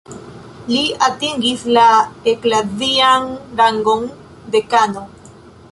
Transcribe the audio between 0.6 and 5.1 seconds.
Li atingis la eklazian rangon dekano.